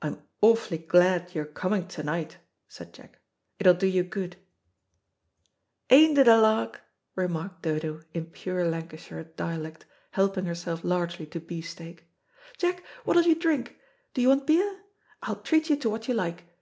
[0.00, 2.38] "I'm awfully glad you're coming to night,"
[2.68, 3.18] said Jack;
[3.58, 4.36] "it'll do you good."
[5.90, 6.80] "Ain't it a lark?"
[7.16, 12.08] remarked Dodo, in pure Lancashire dialect, helping herself largely to beefsteak.
[12.56, 13.76] "Jack, what'll you drink?
[14.14, 14.80] Do you want beer?
[15.22, 16.44] I'll treat you to what you like.